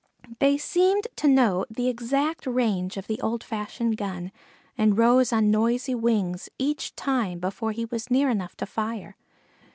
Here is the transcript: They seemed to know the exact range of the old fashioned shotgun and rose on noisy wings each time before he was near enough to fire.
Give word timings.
They 0.39 0.57
seemed 0.57 1.05
to 1.17 1.27
know 1.27 1.67
the 1.69 1.87
exact 1.87 2.47
range 2.47 2.97
of 2.97 3.05
the 3.05 3.21
old 3.21 3.43
fashioned 3.43 3.91
shotgun 3.93 4.31
and 4.75 4.97
rose 4.97 5.31
on 5.31 5.51
noisy 5.51 5.93
wings 5.93 6.49
each 6.57 6.95
time 6.95 7.37
before 7.37 7.71
he 7.71 7.85
was 7.85 8.09
near 8.09 8.27
enough 8.31 8.57
to 8.57 8.65
fire. 8.65 9.15